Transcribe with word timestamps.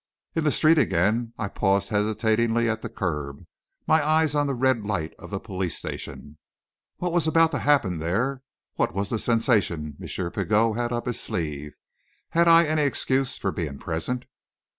In 0.33 0.43
the 0.45 0.51
street 0.51 0.79
again, 0.79 1.31
I 1.37 1.47
paused 1.47 1.89
hesitatingly 1.89 2.67
at 2.67 2.81
the 2.81 2.89
curb, 2.89 3.45
my 3.85 4.03
eyes 4.03 4.33
on 4.33 4.47
the 4.47 4.55
red 4.55 4.83
light 4.83 5.13
of 5.19 5.29
the 5.29 5.39
police 5.39 5.77
station. 5.77 6.39
What 6.97 7.11
was 7.11 7.27
about 7.27 7.51
to 7.51 7.59
happen 7.59 7.99
there? 7.99 8.41
What 8.77 8.95
was 8.95 9.09
the 9.09 9.19
sensation 9.19 9.95
M. 10.01 10.31
Pigot 10.31 10.75
had 10.75 10.91
up 10.91 11.05
his 11.05 11.19
sleeve? 11.21 11.75
Had 12.31 12.47
I 12.47 12.65
any 12.65 12.81
excuse 12.81 13.37
for 13.37 13.51
being 13.51 13.77
present? 13.77 14.25